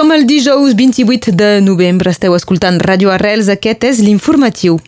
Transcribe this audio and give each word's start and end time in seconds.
Som 0.00 0.12
el 0.12 0.26
dijous 0.26 0.74
28 0.74 1.32
de 1.36 1.60
novembre, 1.60 2.08
esteu 2.08 2.32
escoltant 2.32 2.78
Ràdio 2.80 3.10
Arrels, 3.12 3.50
aquest 3.52 3.82
és 3.84 3.98
l'informatiu. 4.00 4.78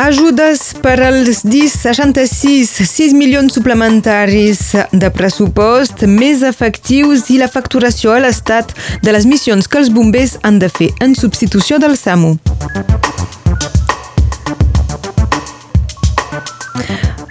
Ajudes 0.00 0.62
per 0.80 0.96
als 1.10 1.44
DIS 1.44 1.76
66, 1.84 2.72
6 2.88 3.12
milions 3.12 3.52
suplementaris 3.52 4.70
de 4.88 5.12
pressupost, 5.12 6.06
més 6.08 6.40
efectius 6.40 7.28
i 7.28 7.36
la 7.36 7.52
facturació 7.52 8.16
a 8.16 8.22
l'Estat 8.24 8.72
de 9.04 9.12
les 9.12 9.28
missions 9.28 9.68
que 9.68 9.84
els 9.84 9.92
bombers 9.92 10.38
han 10.40 10.56
de 10.56 10.72
fer 10.72 10.94
en 11.04 11.12
substitució 11.12 11.76
del 11.84 12.00
SAMU. 12.00 12.38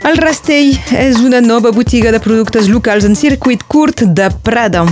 El 0.08 0.16
Rastell 0.24 0.70
és 0.96 1.18
una 1.20 1.42
nova 1.44 1.74
botiga 1.76 2.14
de 2.16 2.20
productes 2.24 2.70
locals 2.72 3.04
en 3.04 3.16
circuit 3.20 3.66
curt 3.68 4.06
de 4.16 4.30
Prada. 4.46 4.86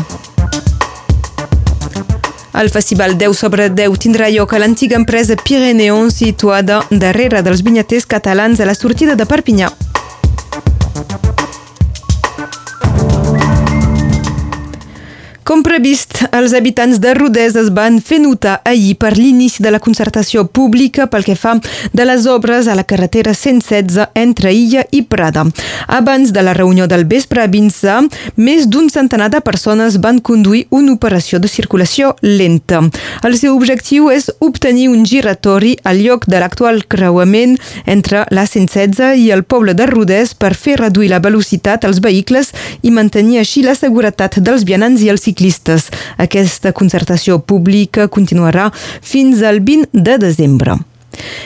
El 2.59 2.69
Festival 2.73 3.15
10 3.15 3.39
sobre 3.39 3.69
10 3.71 3.95
tindrà 4.03 4.27
lloc 4.33 4.51
a 4.51 4.59
l'antiga 4.59 4.99
empresa 4.99 5.39
Pireneon 5.39 6.11
situada 6.11 6.81
darrere 6.91 7.45
dels 7.47 7.63
vinyaters 7.63 8.03
catalans 8.11 8.59
a 8.59 8.67
la 8.67 8.75
sortida 8.75 9.15
de 9.15 9.29
Perpinyà. 9.29 9.71
Com 15.45 15.59
previst, 15.61 16.23
els 16.33 16.55
habitants 16.57 16.97
de 16.97 17.11
Rodès 17.13 17.53
es 17.59 17.67
van 17.69 17.99
fer 18.01 18.17
notar 18.17 18.55
ahir 18.65 18.95
per 18.97 19.11
l'inici 19.13 19.61
de 19.61 19.69
la 19.69 19.77
concertació 19.77 20.41
pública 20.49 21.05
pel 21.05 21.21
que 21.21 21.35
fa 21.37 21.51
de 21.93 22.05
les 22.09 22.23
obres 22.25 22.65
a 22.65 22.73
la 22.73 22.81
carretera 22.89 23.35
116 23.37 24.07
entre 24.17 24.49
Illa 24.49 24.81
i 24.89 25.03
Prada. 25.05 25.43
Abans 25.85 26.31
de 26.33 26.41
la 26.41 26.55
reunió 26.57 26.87
del 26.89 27.05
vespre 27.05 27.43
a 27.43 27.45
Vinça, 27.45 27.99
més 28.41 28.65
d'un 28.65 28.89
centenar 28.89 29.27
de 29.35 29.43
persones 29.45 29.99
van 30.01 30.17
conduir 30.17 30.63
una 30.71 30.95
operació 30.95 31.37
de 31.37 31.51
circulació 31.51 32.15
lenta. 32.25 32.81
El 33.21 33.37
seu 33.37 33.53
objectiu 33.53 34.09
és 34.09 34.31
obtenir 34.39 34.89
un 34.89 35.05
giratori 35.05 35.75
al 35.85 36.01
lloc 36.01 36.25
de 36.25 36.41
l'actual 36.41 36.87
creuament 36.89 37.53
entre 37.85 38.25
la 38.33 38.47
116 38.49 39.21
i 39.21 39.29
el 39.29 39.45
poble 39.45 39.77
de 39.77 39.85
Rodès 39.93 40.33
per 40.33 40.55
fer 40.57 40.79
reduir 40.81 41.13
la 41.13 41.21
velocitat 41.21 41.85
als 41.85 42.01
vehicles 42.01 42.49
i 42.81 42.89
mantenir 42.89 43.43
així 43.45 43.61
la 43.61 43.77
seguretat 43.77 44.41
dels 44.41 44.65
vianants 44.65 45.05
i 45.05 45.13
els 45.13 45.21
ciclistes 45.21 45.34
ciclistes. 45.35 45.91
Aquesta 46.17 46.71
concertació 46.71 47.39
pública 47.43 48.07
continuarà 48.07 48.71
fins 49.01 49.43
al 49.43 49.59
20 49.59 49.91
de 49.91 50.17
desembre. 50.17 50.79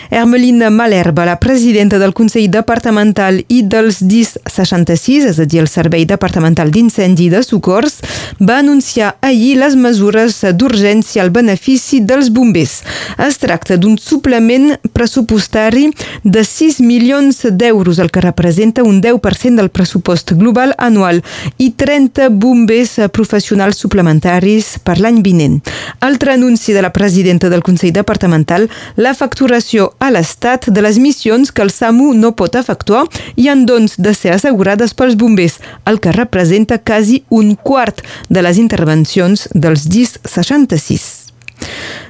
Hermelina 0.10 0.70
Malerba, 0.70 1.26
la 1.26 1.40
presidenta 1.40 2.00
del 2.00 2.14
Consell 2.14 2.50
Departamental 2.50 3.44
i 3.48 3.62
dels 3.64 4.00
DIS 4.02 4.38
66, 4.50 5.28
és 5.30 5.40
a 5.40 5.46
dir, 5.46 5.62
el 5.64 5.70
Servei 5.70 6.06
Departamental 6.10 6.72
d'Incendi 6.72 7.30
de 7.30 7.44
Socors, 7.44 8.00
va 8.40 8.60
anunciar 8.60 9.16
ahir 9.22 9.58
les 9.60 9.76
mesures 9.76 10.40
d'urgència 10.58 11.24
al 11.24 11.32
benefici 11.36 12.02
dels 12.02 12.32
bombers. 12.34 12.80
Es 13.22 13.38
tracta 13.42 13.78
d'un 13.78 13.98
suplement 14.02 14.74
pressupostari 14.94 15.90
de 16.24 16.44
6 16.44 16.80
milions 16.82 17.46
d'euros, 17.52 18.00
el 18.00 18.12
que 18.12 18.24
representa 18.26 18.84
un 18.84 19.02
10% 19.02 19.56
del 19.56 19.70
pressupost 19.70 20.34
global 20.34 20.74
anual 20.78 21.22
i 21.58 21.72
30 21.72 22.30
bombers 22.30 22.98
professionals 23.14 23.78
suplementaris 23.78 24.78
per 24.84 25.00
l'any 25.00 25.22
vinent. 25.24 25.60
Altre 26.00 26.34
anunci 26.34 26.74
de 26.74 26.82
la 26.82 26.94
presidenta 26.94 27.50
del 27.50 27.64
Consell 27.64 27.94
Departamental, 27.94 28.70
la 28.96 29.14
factura 29.14 29.59
facturació 29.60 29.94
a 30.00 30.10
l'Estat 30.12 30.70
de 30.72 30.82
les 30.82 30.98
missions 30.98 31.52
que 31.52 31.62
el 31.62 31.70
SAMU 31.70 32.14
no 32.16 32.32
pot 32.32 32.56
efectuar 32.56 33.08
i 33.36 33.50
han 33.50 33.66
doncs 33.66 33.98
de 34.00 34.14
ser 34.14 34.32
assegurades 34.34 34.94
pels 34.94 35.16
bombers, 35.16 35.60
el 35.86 36.00
que 36.00 36.12
representa 36.12 36.78
quasi 36.78 37.24
un 37.30 37.56
quart 37.56 38.02
de 38.30 38.42
les 38.42 38.58
intervencions 38.58 39.50
dels 39.54 39.88
DIS 39.90 40.20
66. 40.24 41.34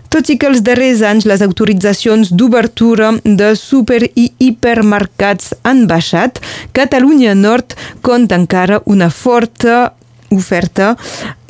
Tot 0.09 0.29
i 0.29 0.37
que 0.37 0.47
els 0.49 0.61
darrers 0.61 1.01
anys 1.01 1.25
les 1.25 1.41
autoritzacions 1.41 2.31
d'obertura 2.33 3.13
de 3.23 3.55
super 3.55 4.01
i 4.15 4.31
hipermercats 4.39 5.53
han 5.63 5.87
baixat, 5.87 6.39
Catalunya 6.73 7.35
Nord 7.35 7.75
compta 8.01 8.35
encara 8.35 8.81
una 8.85 9.09
forta 9.09 9.93
oferta 10.31 10.95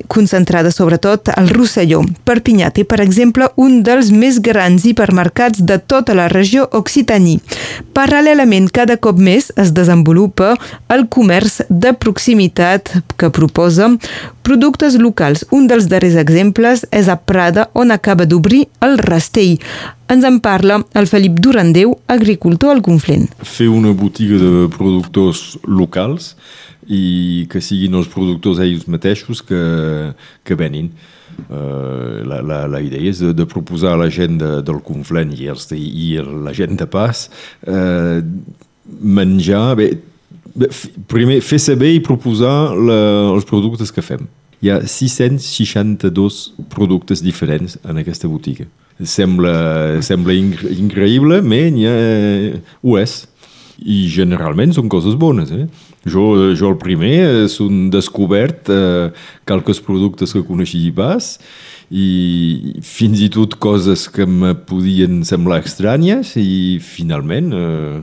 concentrada 0.07 0.71
sobretot 0.71 1.29
al 1.35 1.49
Rosselló. 1.53 2.01
Perpinyà 2.25 2.71
té, 2.73 2.85
per 2.87 2.99
exemple, 3.03 3.49
un 3.59 3.81
dels 3.85 4.09
més 4.11 4.39
grans 4.43 4.85
hipermercats 4.87 5.61
de 5.61 5.77
tota 5.79 6.15
la 6.17 6.27
regió 6.31 6.65
Occitaní. 6.79 7.37
Paral·lelament, 7.93 8.69
cada 8.73 8.97
cop 8.97 9.19
més 9.19 9.51
es 9.59 9.73
desenvolupa 9.75 10.55
el 10.89 11.07
comerç 11.11 11.61
de 11.69 11.93
proximitat 11.93 12.91
que 13.19 13.29
proposa 13.29 13.91
productes 14.49 14.97
locals. 14.97 15.45
Un 15.53 15.67
dels 15.69 15.87
darrers 15.91 16.17
exemples 16.17 16.85
és 16.95 17.09
a 17.09 17.19
Prada, 17.19 17.69
on 17.77 17.93
acaba 17.93 18.25
d'obrir 18.25 18.65
el 18.85 18.97
Rastell. 18.97 19.59
Ens 20.09 20.25
en 20.25 20.39
parla 20.41 20.79
el 20.97 21.05
Felip 21.05 21.37
Durandeu, 21.37 21.93
agricultor 22.09 22.73
al 22.73 22.81
Conflent. 22.81 23.27
Fer 23.45 23.69
una 23.69 23.93
botiga 23.93 24.39
de 24.41 24.65
productors 24.73 25.59
locals 25.67 26.33
i 26.89 27.45
que 27.51 27.61
siguin 27.61 27.97
els 27.99 28.09
productors 28.09 28.59
ells 28.63 28.87
mateixos 28.89 29.43
que, 29.45 29.61
que 30.43 30.57
venin. 30.57 30.89
Uh, 31.47 32.25
la, 32.27 32.41
la, 32.43 32.63
la 32.67 32.81
idea 32.83 33.11
és 33.13 33.21
de, 33.23 33.29
de 33.37 33.45
proposar 33.47 33.93
a 33.93 33.99
la 34.01 34.09
gent 34.11 34.39
de, 34.41 34.49
del 34.65 34.81
Conflent 34.83 35.31
i, 35.37 35.45
els, 35.53 35.69
i 35.71 36.17
la 36.19 36.51
gent 36.57 36.75
de 36.81 36.87
Pas 36.89 37.29
uh, 37.69 38.19
menjar, 38.99 39.77
bé, 39.79 39.87
primer 41.07 41.39
fer 41.45 41.61
saber 41.63 41.93
i 41.95 42.03
proposar 42.03 42.73
la, 42.75 42.99
els 43.37 43.47
productes 43.47 43.93
que 43.95 44.03
fem. 44.03 44.27
Hi 44.59 44.73
ha 44.73 44.81
662 44.83 46.41
productes 46.73 47.23
diferents 47.23 47.77
en 47.87 48.01
aquesta 48.01 48.27
botiga. 48.27 48.67
Sembla, 48.99 50.01
sembla 50.03 50.35
increïble, 50.35 51.39
però 51.39 51.93
ho 52.83 52.97
és 52.99 53.21
i 53.79 54.01
generalment 54.11 54.73
són 54.75 54.89
coses 54.91 55.15
bones. 55.15 55.53
Eh? 55.55 55.67
Jo, 56.07 56.53
jo 56.55 56.69
el 56.71 56.77
primer 56.79 57.43
és 57.43 57.57
un 57.59 57.89
descobert 57.91 58.69
eh, 58.71 59.09
qualques 59.47 59.81
productes 59.83 60.31
que 60.31 60.45
coneixia 60.47 60.93
pas 60.95 61.33
i 61.89 62.79
fins 62.85 63.19
i 63.19 63.27
tot 63.33 63.57
coses 63.59 64.05
que 64.13 64.23
me 64.29 64.53
podien 64.53 65.23
semblar 65.27 65.59
estranyes 65.65 66.35
i 66.39 66.79
finalment 66.79 67.51
eh, 67.51 68.01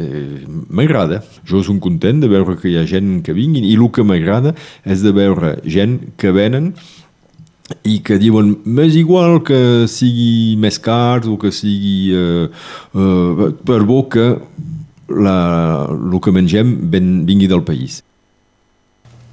eh, 0.00 0.44
m'agrada. 0.46 1.20
Jo 1.44 1.60
som 1.66 1.80
content 1.82 2.22
de 2.22 2.30
veure 2.30 2.56
que 2.56 2.70
hi 2.70 2.78
ha 2.80 2.86
gent 2.88 3.20
que 3.26 3.36
vinguin 3.36 3.66
i 3.66 3.74
el 3.76 3.90
que 3.92 4.06
m'agrada 4.06 4.54
és 4.86 5.04
de 5.04 5.12
veure 5.12 5.58
gent 5.66 5.98
que 6.16 6.32
venen 6.32 6.72
i 7.82 7.98
que 8.06 8.16
diuen 8.22 8.54
més 8.64 8.94
igual 8.96 9.40
que 9.44 9.58
sigui 9.90 10.54
més 10.62 10.78
car 10.78 11.26
o 11.26 11.34
que 11.40 11.50
sigui 11.52 12.14
eh, 12.14 12.46
eh, 12.46 13.50
per 13.66 13.82
bo 13.84 14.04
que 14.08 14.36
la, 15.08 15.86
el 15.90 16.20
que 16.20 16.34
mengem 16.34 16.76
ben, 16.90 17.24
vingui 17.26 17.48
del 17.50 17.64
país. 17.64 18.02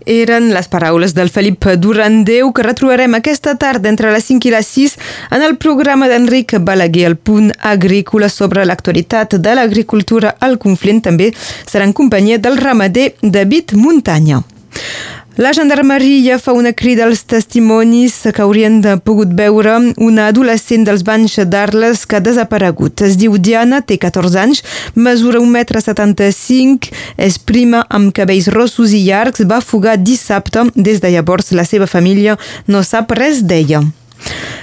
Eren 0.05 0.49
les 0.51 0.67
paraules 0.67 1.13
del 1.15 1.29
Felip 1.31 1.63
Durandeu 1.79 2.51
que 2.51 2.65
retrobarem 2.65 3.13
aquesta 3.15 3.53
tarda 3.55 3.87
entre 3.87 4.11
les 4.11 4.25
5 4.27 4.49
i 4.49 4.51
les 4.51 4.67
6 4.67 4.97
en 5.31 5.45
el 5.45 5.55
programa 5.55 6.09
d'Enric 6.11 6.57
Balaguer, 6.59 7.05
el 7.07 7.15
punt 7.15 7.53
agrícola 7.59 8.27
sobre 8.27 8.65
l'actualitat 8.67 9.37
de 9.39 9.55
l'agricultura 9.55 10.35
al 10.39 10.59
Conflent. 10.59 11.01
També 11.07 11.31
serà 11.63 11.87
en 11.87 11.95
companyia 11.95 12.37
del 12.37 12.59
ramader 12.59 13.13
David 13.21 13.77
Muntanya. 13.79 14.43
La 15.35 15.51
gendarmeria 15.51 16.37
fa 16.37 16.53
una 16.53 16.73
crida 16.73 17.07
als 17.07 17.23
testimonis 17.25 18.19
que 18.35 18.41
haurien 18.43 18.75
de 18.83 18.91
pogut 19.01 19.31
veure 19.33 19.79
una 19.97 20.27
adolescent 20.29 20.85
dels 20.85 21.01
banys 21.01 21.39
d'Arles 21.49 22.03
que 22.05 22.19
ha 22.19 22.21
desaparegut. 22.21 23.01
Es 23.01 23.17
diu 23.17 23.39
Diana, 23.41 23.79
té 23.81 23.97
14 23.97 24.37
anys, 24.43 24.61
mesura 24.93 25.41
1,75 25.41 26.93
m, 26.93 27.01
és 27.17 27.39
prima 27.41 27.81
amb 27.89 28.13
cabells 28.13 28.51
rossos 28.53 28.93
i 28.93 29.01
llargs, 29.07 29.41
va 29.49 29.57
fugar 29.57 29.97
dissabte. 29.97 30.67
Des 30.75 31.01
de 31.01 31.09
llavors 31.09 31.49
la 31.57 31.65
seva 31.65 31.89
família 31.89 32.37
no 32.69 32.85
sap 32.85 33.17
res 33.17 33.41
d'ella. 33.41 33.81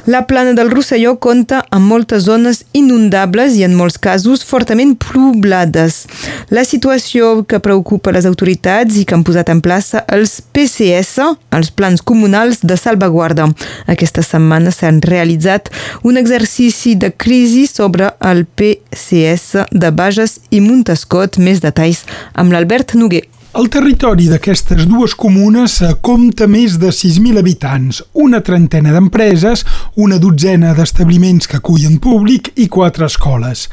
La 0.07 0.27
plana 0.27 0.55
del 0.57 0.71
Rosselló 0.73 1.19
compta 1.21 1.61
amb 1.71 1.87
moltes 1.91 2.25
zones 2.25 2.63
inundables 2.73 3.55
i 3.59 3.65
en 3.67 3.75
molts 3.77 3.99
casos 4.01 4.43
fortament 4.49 4.95
poblades. 4.99 6.07
La 6.51 6.65
situació 6.65 7.45
que 7.47 7.61
preocupa 7.63 8.15
les 8.17 8.27
autoritats 8.27 8.97
i 8.97 9.05
que 9.05 9.15
han 9.15 9.25
posat 9.27 9.53
en 9.53 9.61
plaça 9.63 10.05
els 10.09 10.39
PCS, 10.41 11.29
els 11.55 11.71
plans 11.71 12.03
comunals 12.03 12.65
de 12.65 12.79
salvaguarda. 12.81 13.51
Aquesta 13.93 14.25
setmana 14.27 14.73
s'han 14.75 15.03
realitzat 15.05 15.69
un 16.03 16.17
exercici 16.17 16.97
de 16.97 17.13
crisi 17.13 17.67
sobre 17.71 18.11
el 18.21 18.47
PCS 18.47 19.69
de 19.71 19.93
Bages 19.93 20.41
i 20.51 20.65
Montescot. 20.65 21.39
Més 21.39 21.61
detalls 21.63 22.07
amb 22.35 22.57
l'Albert 22.57 22.97
Noguer. 22.97 23.27
El 23.51 23.67
territori 23.67 24.29
d'aquestes 24.31 24.85
dues 24.87 25.17
comunes 25.19 25.73
eh, 25.83 25.89
compta 26.07 26.47
més 26.47 26.77
de 26.79 26.93
6.000 26.95 27.41
habitants, 27.41 27.97
una 28.23 28.39
trentena 28.47 28.93
d'empreses, 28.95 29.65
una 29.99 30.21
dotzena 30.23 30.71
d'establiments 30.77 31.51
que 31.51 31.59
acullen 31.59 31.97
públic 31.99 32.53
i 32.63 32.69
quatre 32.71 33.09
escoles. 33.11 33.65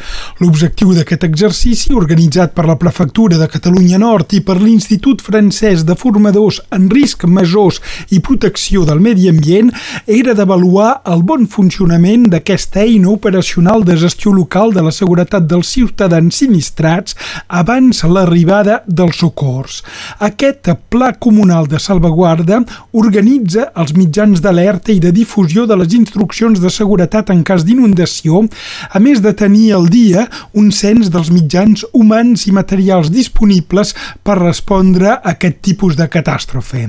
L'objectiu 0.42 0.96
d'aquest 0.98 1.28
exercici, 1.28 1.94
organitzat 1.94 2.56
per 2.58 2.66
la 2.66 2.78
Prefectura 2.82 3.38
de 3.38 3.46
Catalunya 3.54 4.00
Nord 4.02 4.34
i 4.34 4.42
per 4.42 4.56
l'Institut 4.64 5.22
Francès 5.22 5.86
de 5.86 5.94
Formadors 5.94 6.58
en 6.74 6.90
Risc 6.90 7.28
Majors 7.30 7.78
i 8.10 8.18
Protecció 8.18 8.82
del 8.90 8.98
Medi 9.06 9.30
Ambient, 9.30 9.70
era 10.08 10.34
d'avaluar 10.34 11.04
el 11.06 11.22
bon 11.22 11.46
funcionament 11.46 12.26
d'aquesta 12.34 12.82
eina 12.82 13.14
operacional 13.14 13.86
de 13.86 14.02
gestió 14.08 14.34
local 14.34 14.74
de 14.74 14.90
la 14.90 14.96
seguretat 15.04 15.46
dels 15.46 15.70
ciutadans 15.78 16.42
sinistrats 16.42 17.14
abans 17.62 18.02
l'arribada 18.10 18.82
del 18.90 19.14
socors 19.14 19.67
menors. 19.68 19.84
Aquest 20.20 20.70
Pla 20.90 21.14
Comunal 21.14 21.68
de 21.68 21.80
Salvaguarda 21.80 22.62
organitza 22.94 23.72
els 23.76 23.94
mitjans 23.94 24.42
d'alerta 24.42 24.92
i 24.92 25.00
de 25.00 25.12
difusió 25.12 25.66
de 25.68 25.76
les 25.76 25.94
instruccions 25.94 26.60
de 26.60 26.70
seguretat 26.70 27.30
en 27.30 27.44
cas 27.44 27.64
d'inundació, 27.66 28.48
a 28.90 29.00
més 29.00 29.22
de 29.22 29.34
tenir 29.34 29.74
al 29.74 29.88
dia 29.90 30.28
un 30.54 30.72
cens 30.72 31.10
dels 31.10 31.30
mitjans 31.32 31.86
humans 31.94 32.48
i 32.48 32.52
materials 32.52 33.12
disponibles 33.12 33.94
per 34.24 34.40
respondre 34.40 35.12
a 35.12 35.22
aquest 35.34 35.62
tipus 35.62 35.96
de 35.98 36.08
catàstrofe. 36.08 36.88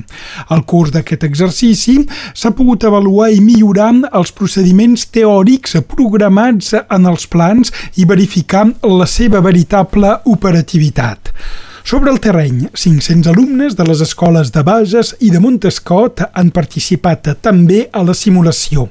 Al 0.49 0.65
curs 0.65 0.93
d'aquest 0.93 1.25
exercici 1.25 1.99
s'ha 2.35 2.53
pogut 2.53 2.85
avaluar 2.85 3.31
i 3.33 3.41
millorar 3.41 3.89
els 3.89 4.33
procediments 4.33 5.07
teòrics 5.15 5.79
programats 5.89 6.75
en 6.77 7.07
els 7.09 7.27
plans 7.27 7.73
i 7.97 8.05
verificar 8.05 8.67
la 8.83 9.07
seva 9.07 9.41
veritable 9.41 10.19
operativitat. 10.27 11.33
Sobre 11.89 12.11
el 12.11 12.21
terreny, 12.21 12.69
500 12.75 13.29
alumnes 13.33 13.75
de 13.75 13.85
les 13.89 14.03
escoles 14.05 14.51
de 14.53 14.61
Bages 14.61 15.15
i 15.25 15.31
de 15.33 15.39
Montescot 15.41 16.21
han 16.37 16.51
participat 16.53 17.31
també 17.41 17.79
a 17.97 18.03
la 18.05 18.13
simulació. 18.13 18.85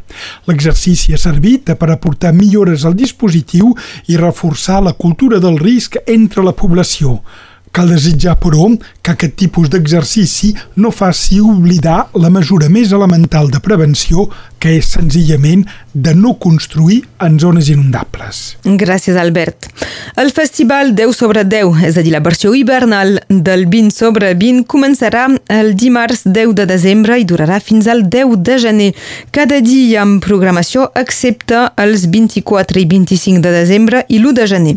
L'exercici 0.50 1.14
ha 1.14 1.20
servit 1.22 1.70
per 1.78 1.92
aportar 1.94 2.32
millores 2.34 2.88
al 2.90 2.96
dispositiu 2.98 3.70
i 4.10 4.18
reforçar 4.18 4.80
la 4.82 4.96
cultura 4.98 5.38
del 5.38 5.60
risc 5.62 6.00
entre 6.08 6.42
la 6.42 6.56
població. 6.58 7.20
Cal 7.70 7.94
desitjar, 7.94 8.34
però, 8.42 8.66
que 9.06 9.14
aquest 9.14 9.38
tipus 9.38 9.70
d'exercici 9.70 10.56
no 10.82 10.90
faci 10.90 11.38
oblidar 11.38 12.08
la 12.18 12.32
mesura 12.34 12.66
més 12.74 12.96
elemental 12.98 13.52
de 13.54 13.62
prevenció, 13.62 14.26
que 14.60 14.78
és 14.78 14.88
senzillament 14.98 15.66
de 15.94 16.14
no 16.14 16.36
construir 16.38 17.02
en 17.24 17.40
zones 17.42 17.70
inundables. 17.74 18.58
Gràcies, 18.64 19.18
Albert. 19.18 19.70
El 20.18 20.32
festival 20.32 20.94
10 20.96 21.16
sobre 21.16 21.44
10, 21.46 21.82
és 21.88 21.98
a 21.98 22.04
dir, 22.06 22.14
la 22.14 22.22
versió 22.22 22.54
hivernal 22.54 23.18
del 23.30 23.66
20 23.70 23.94
sobre 23.94 24.34
20, 24.38 24.66
començarà 24.70 25.26
el 25.54 25.74
dimarts 25.78 26.24
10 26.26 26.54
de 26.58 26.68
desembre 26.70 27.18
i 27.18 27.26
durarà 27.26 27.60
fins 27.64 27.90
al 27.90 28.06
10 28.10 28.36
de 28.46 28.58
gener. 28.62 28.90
Cada 29.34 29.60
dia 29.62 30.04
amb 30.04 30.22
programació, 30.24 30.90
excepte 30.98 31.64
els 31.78 32.08
24 32.14 32.82
i 32.82 32.86
25 32.90 33.42
de 33.42 33.54
desembre 33.56 34.04
i 34.08 34.22
l'1 34.22 34.36
de 34.38 34.48
gener. 34.54 34.76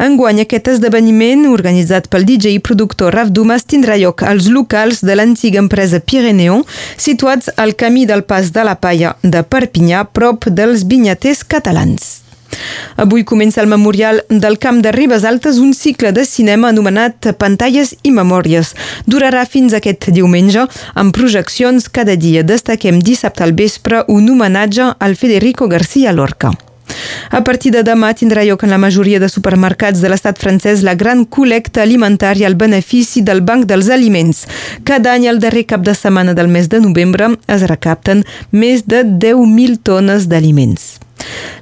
Enguany, 0.00 0.42
aquest 0.44 0.72
esdeveniment, 0.76 1.46
organitzat 1.52 2.08
pel 2.12 2.24
DJ 2.28 2.56
i 2.56 2.64
productor 2.64 3.12
Raf 3.16 3.32
Dumas, 3.32 3.66
tindrà 3.68 3.98
lloc 4.00 4.24
als 4.24 4.48
locals 4.52 5.02
de 5.04 5.16
l'antiga 5.16 5.60
empresa 5.60 6.00
Pireneon, 6.00 6.64
situats 6.96 7.52
al 7.56 7.76
camí 7.76 8.06
del 8.08 8.24
Pas 8.24 8.52
de 8.52 8.64
la 8.64 8.78
Palla 8.80 9.16
de 9.22 9.42
Perpinyà, 9.42 10.04
prop 10.12 10.48
dels 10.48 10.84
vinyaters 10.88 11.44
catalans. 11.44 12.22
Avui 12.96 13.24
comença 13.24 13.60
el 13.62 13.66
memorial 13.66 14.22
del 14.28 14.58
Camp 14.58 14.82
de 14.84 14.92
Ribes 14.92 15.24
Altes 15.24 15.58
un 15.58 15.72
cicle 15.74 16.12
de 16.12 16.24
cinema 16.28 16.68
anomenat 16.68 17.32
Pantalles 17.38 17.94
i 18.02 18.12
Memòries. 18.12 18.74
Durarà 19.06 19.46
fins 19.48 19.72
aquest 19.74 20.10
diumenge 20.12 20.66
amb 20.94 21.14
projeccions 21.16 21.88
cada 21.88 22.16
dia. 22.16 22.44
Destaquem 22.44 23.00
dissabte 23.00 23.46
al 23.46 23.56
vespre 23.56 24.04
un 24.08 24.28
homenatge 24.28 24.92
al 24.98 25.16
Federico 25.16 25.68
García 25.68 26.12
Lorca. 26.12 26.52
A 27.30 27.42
partir 27.44 27.72
de 27.72 27.82
demà 27.86 28.12
tindrà 28.14 28.44
lloc 28.44 28.64
en 28.64 28.72
la 28.74 28.80
majoria 28.80 29.20
de 29.22 29.28
supermercats 29.32 30.02
de 30.02 30.10
l'estat 30.12 30.38
francès 30.38 30.82
la 30.86 30.94
gran 30.94 31.24
col·lecta 31.26 31.82
alimentària 31.82 32.48
al 32.48 32.58
benefici 32.58 33.22
del 33.22 33.42
Banc 33.42 33.66
dels 33.70 33.88
Aliments. 33.90 34.46
Cada 34.84 35.12
any, 35.16 35.28
al 35.28 35.40
darrer 35.42 35.66
cap 35.66 35.84
de 35.86 35.94
setmana 35.94 36.34
del 36.34 36.48
mes 36.48 36.68
de 36.68 36.80
novembre, 36.80 37.34
es 37.46 37.68
recapten 37.68 38.24
més 38.50 38.86
de 38.86 39.04
10.000 39.04 39.80
tones 39.82 40.28
d'aliments. 40.28 40.92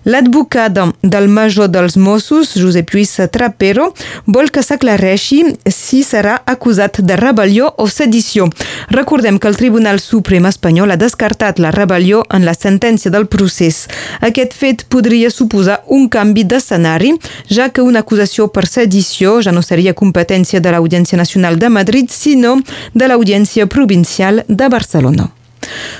L'advocada 0.04 0.88
del 1.02 1.28
major 1.28 1.68
dels 1.68 1.96
Mossos, 1.96 2.54
Josep 2.56 2.90
Lluís 2.94 3.18
Trapero, 3.32 3.90
vol 4.26 4.50
que 4.50 4.62
s'aclareixi 4.64 5.42
si 5.68 6.00
serà 6.06 6.38
acusat 6.48 7.02
de 7.04 7.16
rebel·lió 7.20 7.72
o 7.76 7.88
sedició. 7.88 8.48
Recordem 8.90 9.38
que 9.38 9.48
el 9.48 9.58
Tribunal 9.60 10.00
Suprem 10.00 10.48
espanyol 10.48 10.94
ha 10.94 11.00
descartat 11.00 11.60
la 11.60 11.72
rebel·lió 11.74 12.22
en 12.30 12.46
la 12.48 12.54
sentència 12.54 13.12
del 13.12 13.28
procés. 13.28 13.86
Aquest 14.20 14.56
fet 14.56 14.86
podria 14.88 15.30
suposar 15.30 15.82
un 15.86 16.08
canvi 16.08 16.44
d'escenari, 16.44 17.14
ja 17.50 17.68
que 17.68 17.82
una 17.82 18.00
acusació 18.04 18.48
per 18.48 18.66
sedició 18.66 19.40
ja 19.42 19.52
no 19.52 19.62
seria 19.62 19.94
competència 19.94 20.60
de 20.60 20.72
l'Audiència 20.72 21.20
Nacional 21.20 21.58
de 21.58 21.68
Madrid, 21.68 22.08
sinó 22.10 22.56
de 22.94 23.08
l'Audiència 23.08 23.66
Provincial 23.66 24.44
de 24.48 24.68
Barcelona. 24.68 25.39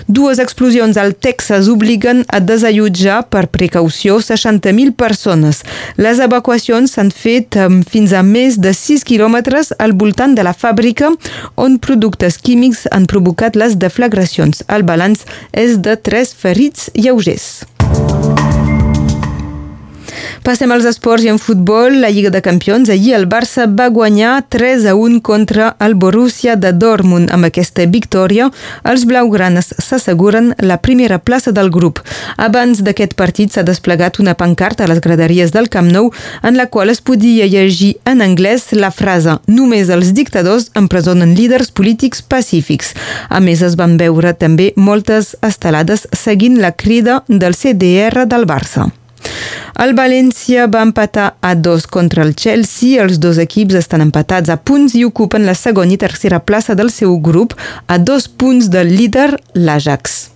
Dues 0.07 0.41
explosions 0.43 0.97
al 0.97 1.15
Texas 1.15 1.69
obliguen 1.71 2.25
a 2.29 2.41
desallotjar 2.41 3.23
per 3.31 3.47
precaució 3.53 4.19
60.000 4.25 4.95
persones. 4.99 5.63
Les 6.01 6.21
evacuacions 6.23 6.97
s'han 6.97 7.13
fet 7.15 7.59
fins 7.91 8.15
a 8.17 8.23
més 8.27 8.59
de 8.59 8.75
6 8.77 9.07
quilòmetres 9.07 9.75
al 9.79 9.95
voltant 9.95 10.35
de 10.35 10.47
la 10.47 10.55
fàbrica 10.57 11.13
on 11.57 11.79
productes 11.79 12.41
químics 12.43 12.87
han 12.91 13.07
provocat 13.11 13.57
les 13.57 13.79
deflagracions. 13.79 14.65
El 14.69 14.87
balanç 14.89 15.27
és 15.53 15.79
de 15.79 15.97
3 15.97 16.35
ferits 16.35 16.91
lleugers. 16.95 17.70
Passem 20.41 20.73
als 20.73 20.87
esports 20.89 21.27
i 21.27 21.29
en 21.29 21.37
futbol. 21.39 21.99
La 22.01 22.09
Lliga 22.09 22.31
de 22.33 22.41
Campions. 22.41 22.89
Ahir 22.89 23.13
el 23.13 23.27
Barça 23.29 23.67
va 23.69 23.91
guanyar 23.93 24.47
3 24.49 24.87
a 24.89 24.95
1 24.97 25.21
contra 25.21 25.77
el 25.85 25.95
Borussia 25.95 26.55
de 26.57 26.73
Dortmund. 26.73 27.29
Amb 27.31 27.45
aquesta 27.45 27.85
victòria, 27.85 28.47
els 28.89 29.05
blaugranes 29.05 29.75
s'asseguren 29.77 30.55
la 30.65 30.79
primera 30.81 31.19
plaça 31.19 31.53
del 31.53 31.69
grup. 31.71 32.01
Abans 32.41 32.81
d'aquest 32.81 33.13
partit 33.21 33.53
s'ha 33.53 33.67
desplegat 33.69 34.17
una 34.19 34.35
pancarta 34.35 34.85
a 34.85 34.89
les 34.89 35.03
graderies 35.05 35.53
del 35.53 35.69
Camp 35.69 35.91
Nou 35.93 36.09
en 36.43 36.57
la 36.57 36.71
qual 36.73 36.89
es 36.89 37.03
podia 37.05 37.45
llegir 37.45 37.99
en 38.09 38.25
anglès 38.25 38.71
la 38.73 38.91
frase 38.91 39.37
«Només 39.47 39.93
els 39.93 40.15
dictadors 40.17 40.71
empresonen 40.75 41.37
líders 41.37 41.69
polítics 41.71 42.23
pacífics». 42.23 42.95
A 43.29 43.45
més, 43.45 43.61
es 43.61 43.77
van 43.77 43.99
veure 44.01 44.33
també 44.33 44.73
moltes 44.77 45.37
estelades 45.43 46.09
seguint 46.17 46.63
la 46.65 46.73
crida 46.73 47.21
del 47.29 47.53
CDR 47.53 48.25
del 48.25 48.49
Barça. 48.49 48.89
El 49.81 49.95
València 49.97 50.67
va 50.69 50.83
empatar 50.85 51.35
a 51.41 51.55
dos 51.55 51.87
contra 51.87 52.25
el 52.27 52.35
Chelsea. 52.37 53.01
Els 53.03 53.21
dos 53.23 53.39
equips 53.41 53.79
estan 53.81 54.05
empatats 54.05 54.53
a 54.53 54.59
punts 54.59 54.97
i 54.99 55.07
ocupen 55.09 55.47
la 55.49 55.57
segona 55.57 55.97
i 55.97 56.01
tercera 56.01 56.43
plaça 56.45 56.77
del 56.77 56.93
seu 56.93 57.17
grup 57.19 57.57
a 57.87 57.99
dos 57.99 58.29
punts 58.29 58.69
del 58.69 58.93
líder, 58.97 59.31
l'Ajax. 59.55 60.31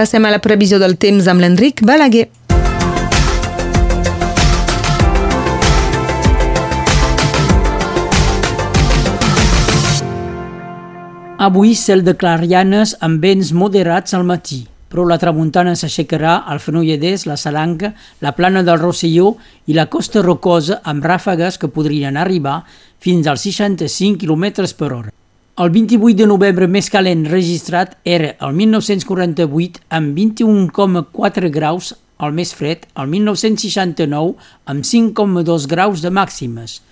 Passem 0.00 0.24
a 0.24 0.30
la 0.30 0.38
previsió 0.40 0.78
del 0.80 0.94
temps 0.96 1.26
amb 1.28 1.42
l'Enric 1.42 1.82
Balaguer. 1.84 2.30
Avui 11.40 11.70
cel 11.72 12.02
de 12.04 12.12
clarianes 12.20 12.90
amb 13.00 13.22
vents 13.24 13.54
moderats 13.56 14.12
al 14.12 14.26
matí, 14.28 14.58
però 14.92 15.06
la 15.08 15.16
tramuntana 15.16 15.72
s'aixecarà 15.72 16.34
al 16.44 16.58
Fenolledès, 16.60 17.22
la 17.24 17.38
Salanca, 17.40 17.94
la 18.20 18.34
plana 18.36 18.60
del 18.60 18.76
Rosselló 18.76 19.30
i 19.64 19.72
la 19.72 19.86
costa 19.88 20.20
rocosa 20.20 20.82
amb 20.84 21.06
ràfegues 21.08 21.56
que 21.56 21.70
podrien 21.72 22.18
arribar 22.20 22.58
fins 23.00 23.24
als 23.24 23.46
65 23.48 24.20
km 24.20 24.66
per 24.76 24.90
hora. 24.92 25.14
El 25.56 25.72
28 25.72 26.18
de 26.18 26.26
novembre 26.28 26.68
més 26.68 26.92
calent 26.92 27.24
registrat 27.32 27.96
era 28.04 28.34
el 28.36 28.52
1948 28.60 29.80
amb 29.96 30.12
21,4 30.20 31.48
graus, 31.56 31.94
el 32.20 32.36
més 32.36 32.52
fred 32.52 32.84
el 33.00 33.08
1969 33.16 34.36
amb 34.68 34.84
5,2 34.84 35.66
graus 35.72 36.04
de 36.04 36.12
màximes. 36.12 36.82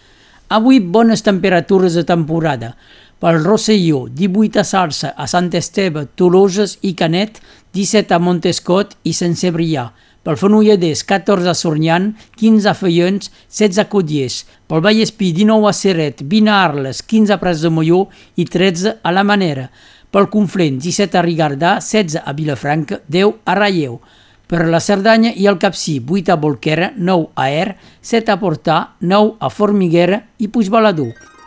Avui 0.48 0.80
bones 0.80 1.20
temperatures 1.20 1.92
de 1.92 2.06
temporada, 2.08 2.72
pel 3.18 3.42
Rosselló, 3.42 4.06
18 4.08 4.60
a 4.60 4.64
Sarsa, 4.64 5.08
a 5.16 5.26
Sant 5.26 5.50
Esteve, 5.54 6.06
Toloses 6.14 6.78
i 6.86 6.94
Canet, 6.94 7.40
17 7.74 8.14
a 8.14 8.18
Montescot 8.22 8.94
i 9.02 9.14
Sant 9.16 9.34
Cebrià. 9.34 9.88
Pel 10.22 10.36
Fenolledès, 10.38 11.02
14 11.08 11.48
a 11.50 11.54
Sornyan, 11.56 12.12
15 12.38 12.68
a 12.70 12.74
Feions, 12.78 13.30
16 13.48 13.80
a 13.82 13.86
Codiers. 13.90 14.42
Pel 14.68 14.82
Vallespí, 14.84 15.32
19 15.34 15.66
a 15.66 15.72
Seret, 15.74 16.22
20 16.22 16.52
a 16.52 16.58
Arles, 16.64 17.02
15 17.02 17.34
a 17.34 17.38
Pres 17.42 17.62
de 17.64 17.70
Molló 17.72 18.04
i 18.36 18.44
13 18.44 18.98
a 19.02 19.14
la 19.14 19.24
Manera. 19.24 19.70
pel 20.10 20.30
Conflent, 20.32 20.78
17 20.80 21.18
a 21.18 21.22
Rigardà, 21.22 21.72
16 21.84 22.22
a 22.24 22.32
Vilafranca, 22.32 23.02
10 23.08 23.42
a 23.44 23.54
Ralleu. 23.54 24.00
Per 24.48 24.64
la 24.64 24.80
Cerdanya 24.80 25.34
i 25.36 25.46
el 25.46 25.58
Capcí, 25.58 25.98
8 26.00 26.32
a 26.32 26.36
Bolquera, 26.36 26.92
9 26.96 27.28
a 27.36 27.50
Er, 27.50 27.76
7 28.00 28.32
a 28.32 28.38
Portà, 28.40 28.78
9 29.00 29.36
a 29.38 29.50
Formiguera 29.50 30.22
i 30.38 30.48
Puigbalador. 30.48 31.37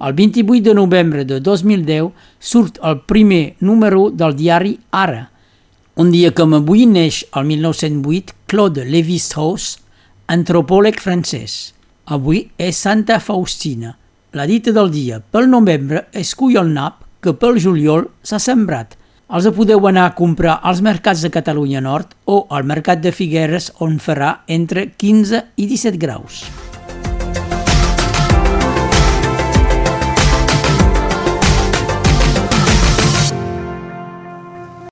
El 0.00 0.12
28 0.12 0.62
de 0.62 0.74
novembre 0.74 1.24
de 1.24 1.40
2010 1.40 2.12
surt 2.38 2.78
el 2.86 3.00
primer 3.02 3.56
número 3.58 4.10
del 4.10 4.36
diari 4.36 4.78
Ara. 4.94 5.30
Un 5.98 6.12
dia 6.14 6.30
com 6.30 6.54
avui 6.54 6.84
neix, 6.86 7.24
el 7.34 7.48
1908, 7.48 8.36
Claude 8.46 8.84
Lévi-Strauss, 8.86 9.80
antropòleg 10.30 11.00
francès. 11.02 11.74
Avui 12.06 12.44
és 12.56 12.78
Santa 12.78 13.18
Faustina. 13.18 13.96
La 14.38 14.46
dita 14.46 14.70
del 14.76 14.92
dia, 14.94 15.18
pel 15.18 15.50
novembre 15.50 16.06
es 16.12 16.30
cull 16.38 16.60
el 16.62 16.70
nap 16.76 17.02
que 17.18 17.34
pel 17.34 17.58
juliol 17.58 18.06
s'ha 18.22 18.38
sembrat. 18.38 18.94
Els 19.28 19.50
podeu 19.52 19.90
anar 19.90 20.06
a 20.06 20.14
comprar 20.14 20.60
als 20.62 20.78
mercats 20.80 21.26
de 21.26 21.34
Catalunya 21.34 21.82
Nord 21.82 22.14
o 22.24 22.44
al 22.54 22.64
mercat 22.64 23.02
de 23.02 23.10
Figueres 23.12 23.72
on 23.82 23.98
farà 23.98 24.44
entre 24.46 24.92
15 24.94 25.44
i 25.56 25.66
17 25.66 25.98
graus. 25.98 26.46